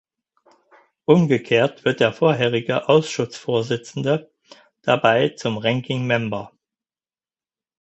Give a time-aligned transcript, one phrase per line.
[1.05, 4.31] Umgekehrt wird der vorherige Ausschussvorsitzende
[4.81, 6.51] dabei zum Ranking Member.